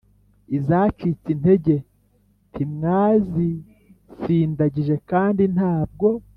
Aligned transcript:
Izacitse 0.57 1.27
intege 1.35 1.75
ntimwazisindagije 2.51 4.95
kandi 5.09 5.43
ntabwo 5.55 6.07